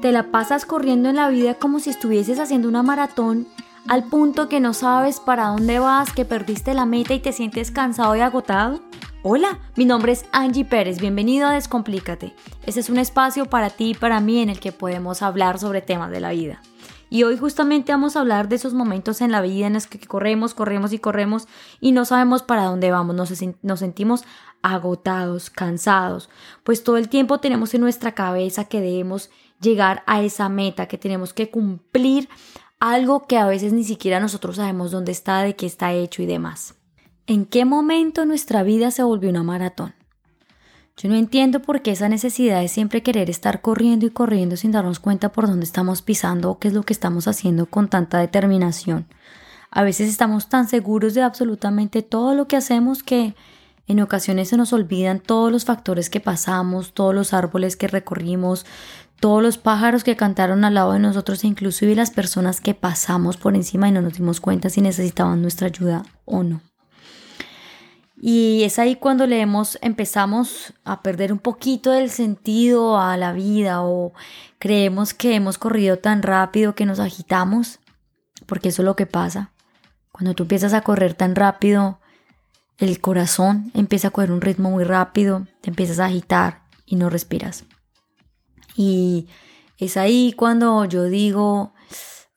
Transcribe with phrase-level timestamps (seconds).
[0.00, 3.46] Te la pasas corriendo en la vida como si estuvieses haciendo una maratón
[3.86, 7.70] al punto que no sabes para dónde vas, que perdiste la meta y te sientes
[7.70, 8.80] cansado y agotado.
[9.22, 12.34] Hola, mi nombre es Angie Pérez, bienvenido a Descomplícate.
[12.64, 15.82] Este es un espacio para ti y para mí en el que podemos hablar sobre
[15.82, 16.62] temas de la vida.
[17.10, 19.98] Y hoy justamente vamos a hablar de esos momentos en la vida en los que
[19.98, 21.46] corremos, corremos y corremos
[21.78, 23.30] y no sabemos para dónde vamos, nos,
[23.60, 24.24] nos sentimos
[24.62, 26.30] agotados, cansados,
[26.64, 29.30] pues todo el tiempo tenemos en nuestra cabeza que debemos
[29.60, 32.28] llegar a esa meta, que tenemos que cumplir
[32.78, 36.26] algo que a veces ni siquiera nosotros sabemos dónde está, de qué está hecho y
[36.26, 36.74] demás.
[37.26, 39.94] ¿En qué momento nuestra vida se volvió una maratón?
[40.96, 44.72] Yo no entiendo por qué esa necesidad de siempre querer estar corriendo y corriendo sin
[44.72, 48.18] darnos cuenta por dónde estamos pisando o qué es lo que estamos haciendo con tanta
[48.18, 49.06] determinación.
[49.70, 53.34] A veces estamos tan seguros de absolutamente todo lo que hacemos que
[53.86, 58.66] en ocasiones se nos olvidan todos los factores que pasamos, todos los árboles que recorrimos,
[59.20, 63.54] todos los pájaros que cantaron al lado de nosotros inclusive las personas que pasamos por
[63.54, 66.62] encima y no nos dimos cuenta si necesitaban nuestra ayuda o no.
[68.22, 73.82] Y es ahí cuando leemos, empezamos a perder un poquito del sentido a la vida
[73.82, 74.12] o
[74.58, 77.78] creemos que hemos corrido tan rápido que nos agitamos,
[78.44, 79.52] porque eso es lo que pasa.
[80.12, 81.98] Cuando tú empiezas a correr tan rápido,
[82.76, 87.08] el corazón empieza a correr un ritmo muy rápido, te empiezas a agitar y no
[87.08, 87.64] respiras.
[88.76, 89.28] Y
[89.78, 91.74] es ahí cuando yo digo,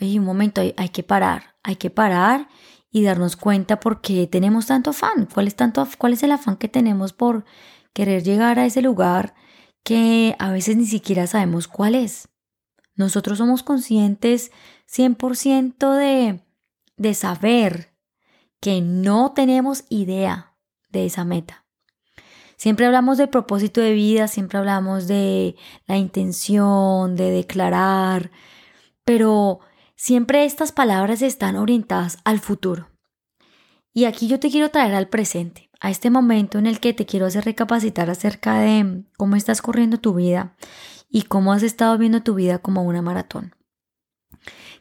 [0.00, 2.48] un momento, hay, que parar, hay que parar
[2.90, 6.56] y darnos cuenta por qué tenemos tanto afán, cuál es, tanto, cuál es el afán
[6.56, 7.44] que tenemos por
[7.92, 9.34] querer llegar a ese lugar
[9.82, 12.28] que a veces ni siquiera sabemos cuál es.
[12.94, 14.50] Nosotros somos conscientes
[14.86, 16.40] 100% de,
[16.96, 17.94] de saber
[18.60, 20.54] que no tenemos idea
[20.90, 21.59] de esa meta.
[22.60, 28.30] Siempre hablamos del propósito de vida, siempre hablamos de la intención, de declarar,
[29.02, 29.60] pero
[29.96, 32.90] siempre estas palabras están orientadas al futuro.
[33.94, 37.06] Y aquí yo te quiero traer al presente, a este momento en el que te
[37.06, 40.54] quiero hacer recapacitar acerca de cómo estás corriendo tu vida
[41.08, 43.54] y cómo has estado viendo tu vida como una maratón.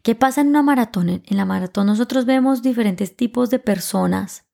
[0.04, 1.08] ¿Qué pasa en una maratón?
[1.08, 4.49] En la maratón nosotros vemos diferentes tipos de personas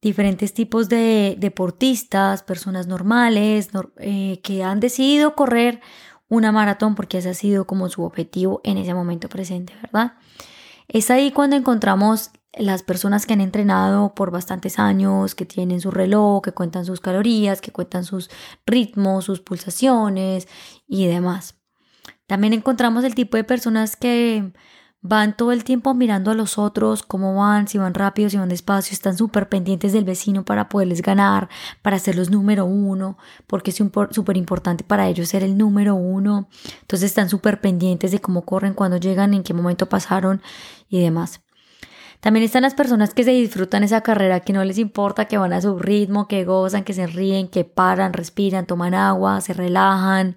[0.00, 5.80] diferentes tipos de deportistas, personas normales eh, que han decidido correr
[6.28, 10.14] una maratón porque ese ha sido como su objetivo en ese momento presente, ¿verdad?
[10.86, 15.90] Es ahí cuando encontramos las personas que han entrenado por bastantes años, que tienen su
[15.90, 18.30] reloj, que cuentan sus calorías, que cuentan sus
[18.66, 20.48] ritmos, sus pulsaciones
[20.86, 21.56] y demás.
[22.26, 24.52] También encontramos el tipo de personas que
[25.00, 28.48] van todo el tiempo mirando a los otros, cómo van, si van rápido, si van
[28.48, 31.48] despacio, están súper pendientes del vecino para poderles ganar,
[31.82, 33.16] para hacerlos número uno,
[33.46, 36.48] porque es súper importante para ellos ser el número uno.
[36.80, 40.42] Entonces están súper pendientes de cómo corren, cuando llegan, en qué momento pasaron
[40.88, 41.40] y demás.
[42.20, 45.52] También están las personas que se disfrutan esa carrera, que no les importa, que van
[45.52, 50.36] a su ritmo, que gozan, que se ríen, que paran, respiran, toman agua, se relajan,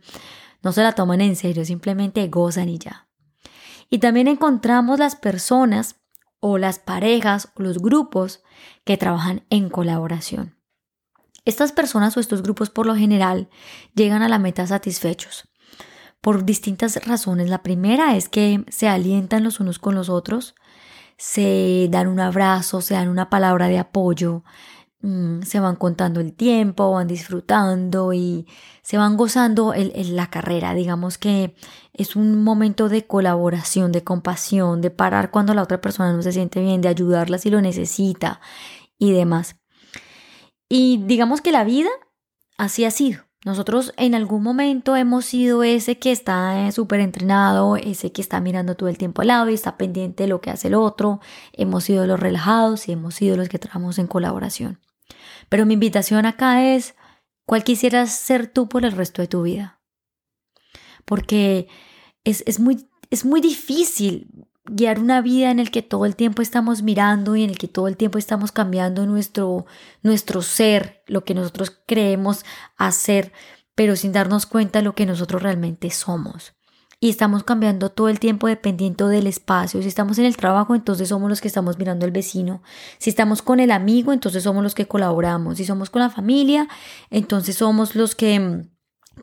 [0.61, 3.07] no se la toman en serio, simplemente gozan y ya.
[3.91, 5.97] Y también encontramos las personas
[6.39, 8.41] o las parejas o los grupos
[8.85, 10.57] que trabajan en colaboración.
[11.43, 13.49] Estas personas o estos grupos por lo general
[13.93, 15.49] llegan a la meta satisfechos
[16.21, 17.49] por distintas razones.
[17.49, 20.55] La primera es que se alientan los unos con los otros,
[21.17, 24.43] se dan un abrazo, se dan una palabra de apoyo,
[25.03, 28.45] Mm, se van contando el tiempo, van disfrutando y
[28.83, 30.75] se van gozando la carrera.
[30.75, 31.55] Digamos que
[31.93, 36.31] es un momento de colaboración, de compasión, de parar cuando la otra persona no se
[36.31, 38.41] siente bien, de ayudarla si lo necesita
[38.99, 39.55] y demás.
[40.69, 41.89] Y digamos que la vida
[42.57, 43.23] así ha sido.
[43.43, 48.39] Nosotros en algún momento hemos sido ese que está eh, súper entrenado, ese que está
[48.39, 51.21] mirando todo el tiempo al lado y está pendiente de lo que hace el otro.
[51.53, 54.79] Hemos sido los relajados y hemos sido los que trabajamos en colaboración.
[55.51, 56.95] Pero mi invitación acá es,
[57.45, 59.81] ¿cuál quisieras ser tú por el resto de tu vida?
[61.03, 61.67] Porque
[62.23, 66.83] es, muy, es muy difícil guiar una vida en el que todo el tiempo estamos
[66.83, 69.65] mirando y en el que todo el tiempo estamos cambiando nuestro,
[70.03, 72.45] nuestro ser, lo que nosotros creemos
[72.77, 73.33] hacer,
[73.75, 76.53] pero sin darnos cuenta de lo que nosotros realmente somos
[77.03, 79.81] y estamos cambiando todo el tiempo dependiendo del espacio.
[79.81, 82.61] Si estamos en el trabajo, entonces somos los que estamos mirando al vecino.
[82.99, 85.57] Si estamos con el amigo, entonces somos los que colaboramos.
[85.57, 86.67] Si somos con la familia,
[87.09, 88.69] entonces somos los que mm,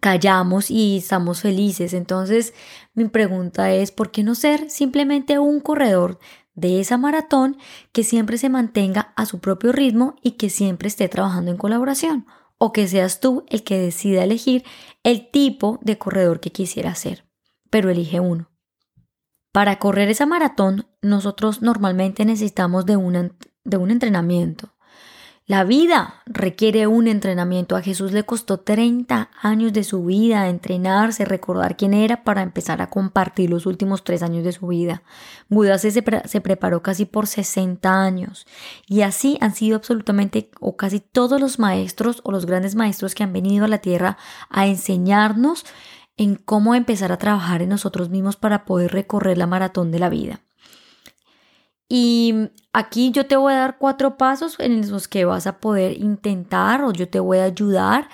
[0.01, 1.95] callamos y estamos felices.
[1.95, 2.53] Entonces,
[2.95, 6.19] mi pregunta es, ¿por qué no ser simplemente un corredor
[6.57, 7.59] de esa maratón
[7.93, 12.27] que siempre se mantenga a su propio ritmo y que siempre esté trabajando en colaboración?
[12.59, 14.65] O que seas tú el que decida elegir
[15.05, 17.28] el tipo de corredor que quisiera ser.
[17.71, 18.51] Pero elige uno.
[19.53, 22.95] Para correr esa maratón, nosotros normalmente necesitamos de,
[23.65, 24.75] de un entrenamiento.
[25.49, 27.75] La vida requiere un entrenamiento.
[27.75, 32.83] A Jesús le costó 30 años de su vida entrenarse, recordar quién era para empezar
[32.83, 35.03] a compartir los últimos tres años de su vida.
[35.49, 38.47] Buda se, se, preparó casi por 60 años.
[38.87, 43.23] Y así han sido absolutamente o casi todos los maestros o los grandes maestros que
[43.23, 44.19] han venido a la tierra
[44.51, 45.65] a enseñarnos
[46.19, 50.11] en cómo empezar a trabajar en nosotros mismos para poder recorrer la maratón de la
[50.11, 50.41] vida.
[51.89, 55.97] Y aquí yo te voy a dar cuatro pasos en los que vas a poder
[55.97, 58.09] intentar o yo te voy a ayudar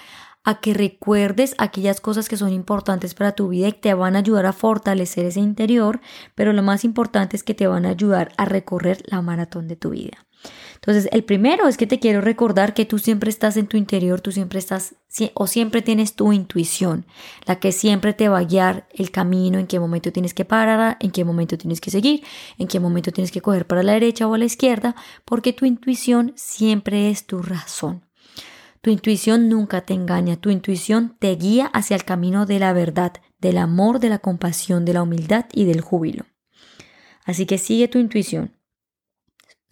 [0.45, 4.19] a que recuerdes aquellas cosas que son importantes para tu vida y te van a
[4.19, 6.01] ayudar a fortalecer ese interior,
[6.35, 9.77] pero lo más importante es que te van a ayudar a recorrer la maratón de
[9.77, 10.27] tu vida.
[10.87, 14.21] Entonces, el primero es que te quiero recordar que tú siempre estás en tu interior,
[14.21, 14.97] tú siempre estás
[15.33, 17.07] o siempre tienes tu intuición,
[17.47, 20.99] la que siempre te va a guiar el camino, en qué momento tienes que parar,
[21.01, 22.23] en qué momento tienes que seguir,
[22.59, 24.95] en qué momento tienes que coger para la derecha o a la izquierda,
[25.25, 28.05] porque tu intuición siempre es tu razón.
[28.83, 33.15] Tu intuición nunca te engaña, tu intuición te guía hacia el camino de la verdad,
[33.41, 36.27] del amor, de la compasión, de la humildad y del júbilo.
[37.25, 38.53] Así que sigue tu intuición.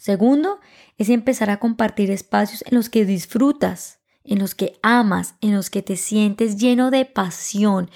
[0.03, 0.59] Segundo,
[0.99, 5.71] es empezar a compartir espacios en los que disfrutas, en los que amas, en los
[5.71, 7.89] que te sientes lleno de pasión,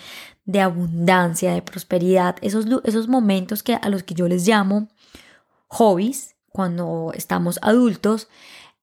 [0.44, 4.86] de abundancia, de prosperidad, esos, esos momentos que, a los que yo les llamo
[5.66, 8.28] hobbies cuando estamos adultos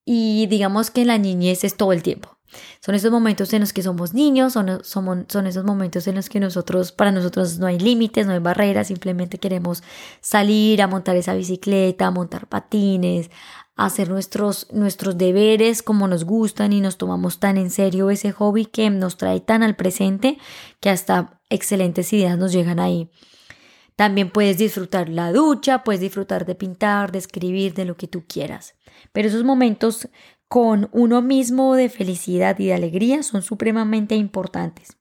[0.03, 2.37] y digamos que la niñez es todo el tiempo.
[2.79, 6.39] Son esos momentos en los que somos niños, son, son, esos momentos en los que
[6.39, 9.83] nosotros, para nosotros no hay límites, no hay barreras, simplemente queremos
[10.21, 13.29] salir a montar esa bicicleta, a montar patines,
[13.75, 18.65] hacer nuestros, nuestros deberes como nos gustan y nos tomamos tan en serio ese hobby
[18.65, 20.37] que nos trae tan al presente
[20.79, 23.09] que hasta excelentes ideas nos llegan ahí.
[23.95, 28.25] También puedes disfrutar la ducha, puedes disfrutar de pintar, de escribir, de lo que tú
[28.27, 28.73] quieras.
[29.11, 30.07] Pero esos momentos
[30.53, 34.99] con uno mismo de felicidad y de alegría son supremamente importantes.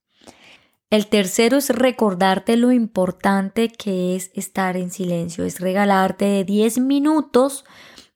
[0.89, 7.67] El tercero es recordarte lo importante que es estar en silencio, es regalarte 10 minutos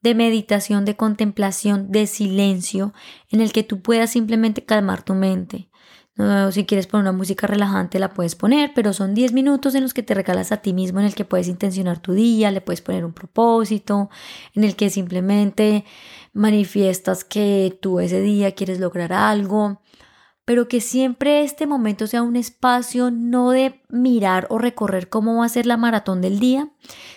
[0.00, 2.94] de meditación, de contemplación, de silencio,
[3.30, 5.68] en el que tú puedas simplemente calmar tu mente.
[6.50, 9.92] Si quieres poner una música relajante la puedes poner, pero son 10 minutos en los
[9.92, 12.80] que te regalas a ti mismo, en el que puedes intencionar tu día, le puedes
[12.80, 14.08] poner un propósito,
[14.54, 15.84] en el que simplemente
[16.32, 19.82] manifiestas que tú ese día quieres lograr algo,
[20.46, 25.44] pero que siempre este momento sea un espacio no de mirar o recorrer cómo va
[25.44, 26.70] a ser la maratón del día,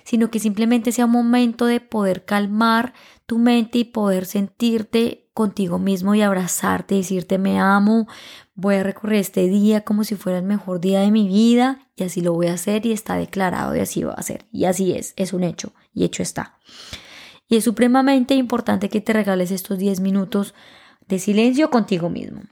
[0.03, 2.93] sino que simplemente sea un momento de poder calmar
[3.27, 8.07] tu mente y poder sentirte contigo mismo y abrazarte, decirte me amo,
[8.59, 12.03] voy a recorrer este día como si fuera el mejor día de mi vida y
[12.03, 14.93] así lo voy a hacer y está declarado y así va a ser y así
[14.93, 16.57] es, es un hecho y hecho está.
[17.47, 20.53] Y es supremamente importante que te regales estos 10 minutos
[21.07, 22.43] de silencio contigo mismo.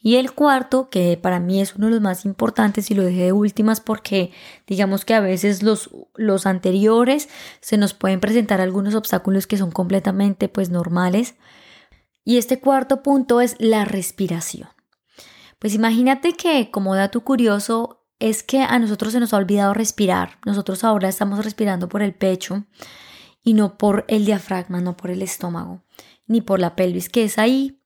[0.00, 3.24] Y el cuarto, que para mí es uno de los más importantes y lo dejé
[3.24, 4.32] de últimas porque
[4.66, 7.28] digamos que a veces los, los anteriores
[7.60, 11.34] se nos pueden presentar algunos obstáculos que son completamente pues normales.
[12.24, 14.68] Y este cuarto punto es la respiración.
[15.58, 20.38] Pues imagínate que como dato curioso es que a nosotros se nos ha olvidado respirar.
[20.44, 22.64] Nosotros ahora estamos respirando por el pecho
[23.42, 25.82] y no por el diafragma, no por el estómago,
[26.26, 27.78] ni por la pelvis que es ahí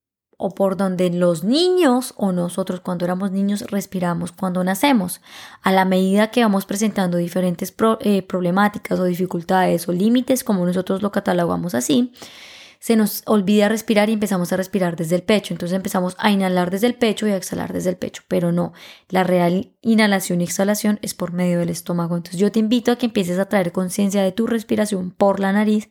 [0.45, 5.21] o por donde los niños o nosotros cuando éramos niños respiramos cuando nacemos.
[5.63, 11.01] A la medida que vamos presentando diferentes eh, problemáticas o dificultades o límites, como nosotros
[11.01, 12.13] lo catalogamos así,
[12.83, 15.55] se nos olvida respirar y empezamos a respirar desde el pecho.
[15.55, 18.25] Entonces empezamos a inhalar desde el pecho y a exhalar desde el pecho.
[18.27, 18.73] Pero no,
[19.09, 22.17] la real inhalación y exhalación es por medio del estómago.
[22.17, 25.53] Entonces yo te invito a que empieces a traer conciencia de tu respiración por la
[25.53, 25.91] nariz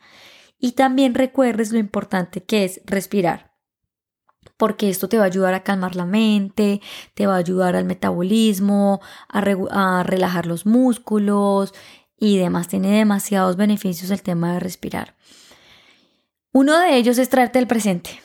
[0.60, 3.52] y también recuerdes lo importante que es respirar
[4.58, 6.82] porque esto te va a ayudar a calmar la mente,
[7.14, 11.74] te va a ayudar al metabolismo, a, relajar los músculos
[12.18, 12.68] y demás.
[12.68, 15.16] Tiene demasiados beneficios el tema de respirar.
[16.54, 18.22] Uno de ellos es traerte el presente.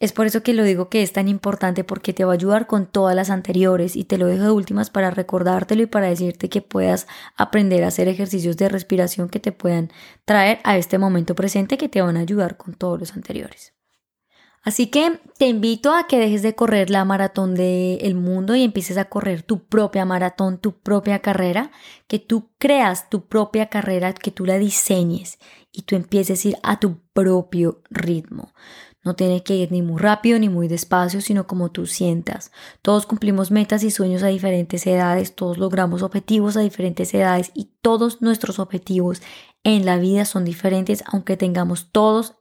[0.00, 2.66] Es por eso que lo digo que es tan importante porque te va a ayudar
[2.66, 6.48] con todas las anteriores y te lo dejo de últimas para recordártelo y para decirte
[6.48, 7.06] que puedas
[7.36, 9.92] aprender a hacer ejercicios de respiración que te puedan
[10.24, 13.77] traer a este momento presente que te van a ayudar con todos los anteriores.
[14.62, 18.98] Así que te invito a que dejes de correr la maratón del mundo y empieces
[18.98, 21.70] a correr tu propia maratón, tu propia carrera,
[22.06, 25.38] que tú creas tu propia carrera, que tú la diseñes
[25.72, 28.52] y tú empieces a ir a tu propio ritmo.
[29.04, 32.50] No tiene que ir ni muy rápido ni muy despacio, sino como tú sientas.
[32.82, 37.70] Todos cumplimos metas y sueños a diferentes edades, todos logramos objetivos a diferentes edades y
[37.80, 39.22] todos nuestros objetivos
[39.62, 42.34] en la vida son diferentes, aunque tengamos todos,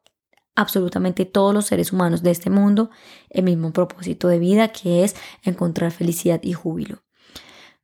[0.58, 2.90] absolutamente todos los seres humanos de este mundo,
[3.30, 7.04] el mismo propósito de vida que es encontrar felicidad y júbilo.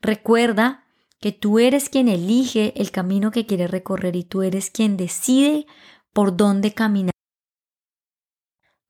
[0.01, 0.83] Recuerda
[1.21, 5.67] que tú eres quien elige el camino que quieres recorrer y tú eres quien decide
[6.11, 7.13] por dónde caminar.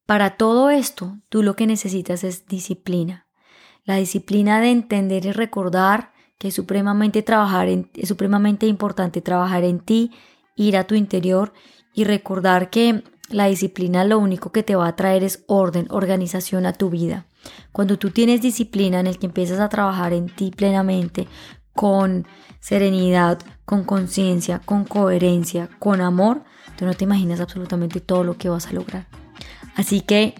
[0.07, 3.27] Para todo esto, tú lo que necesitas es disciplina.
[3.83, 9.81] La disciplina de entender y recordar que es supremamente, trabajar es supremamente importante trabajar en
[9.81, 10.11] ti,
[10.55, 11.53] ir a tu interior
[11.93, 16.65] y recordar que la disciplina lo único que te va a traer es orden, organización
[16.65, 17.25] a tu vida.
[17.71, 21.27] Cuando tú tienes disciplina en el que empiezas a trabajar en ti plenamente,
[21.73, 22.27] con
[22.59, 26.43] serenidad, con conciencia, con coherencia, con amor,
[26.77, 29.07] tú no te imaginas absolutamente todo lo que vas a lograr.
[29.75, 30.35] Así que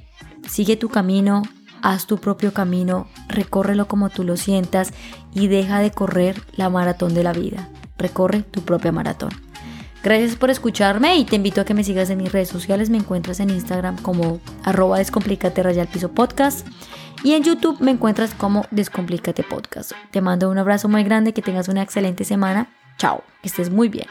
[0.48, 1.42] sigue tu camino,
[1.82, 4.94] haz tu propio camino, recórrelo como tú lo sientas
[5.34, 7.70] y deja de correr la maratón de la vida.
[7.98, 9.32] Recorre tu propia maratón.
[10.04, 12.90] Gracias por escucharme y te invito a que me sigas en mis redes sociales.
[12.90, 16.68] Me encuentras en Instagram como arroba descomplicate piso podcast
[17.24, 19.94] y en YouTube me encuentras como descomplicate podcast.
[20.12, 22.68] Te mando un abrazo muy grande, que tengas una excelente semana.
[22.98, 24.08] Chao, que estés muy bien.